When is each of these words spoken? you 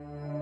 you 0.00 0.35